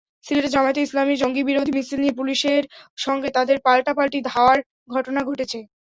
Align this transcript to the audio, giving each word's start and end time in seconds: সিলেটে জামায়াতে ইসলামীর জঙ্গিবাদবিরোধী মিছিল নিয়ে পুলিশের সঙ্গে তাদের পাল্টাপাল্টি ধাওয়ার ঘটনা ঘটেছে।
সিলেটে 0.25 0.49
জামায়াতে 0.51 0.81
ইসলামীর 0.83 1.21
জঙ্গিবাদবিরোধী 1.21 1.71
মিছিল 1.75 1.97
নিয়ে 2.01 2.17
পুলিশের 2.19 2.63
সঙ্গে 2.97 3.29
তাদের 3.37 3.57
পাল্টাপাল্টি 3.65 4.19
ধাওয়ার 4.29 4.57
ঘটনা 4.93 5.19
ঘটেছে। 5.29 5.59